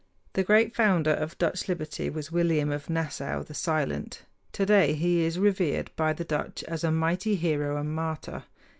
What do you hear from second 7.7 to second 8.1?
and